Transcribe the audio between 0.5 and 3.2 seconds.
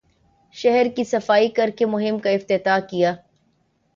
شہر کی صفائی کر کے مہم کا افتتاح کیا